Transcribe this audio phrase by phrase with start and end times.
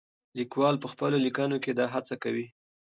[0.37, 2.45] لیکوال په خپلو لیکنو کې دا هڅه کوي.